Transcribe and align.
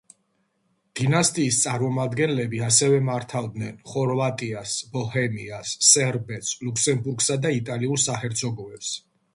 დინასტიის 0.99 1.59
წარმომადგენლები 1.65 2.61
ასევე 2.69 3.03
მართავდნენ 3.09 3.77
ხორვატიას, 3.93 4.75
ბოჰემიას, 4.97 5.77
სერბეთს, 5.93 6.57
ლუქსემბურგსა 6.67 7.43
და 7.47 7.55
იტალიურ 7.61 8.05
საჰერცოგოებს. 8.11 8.95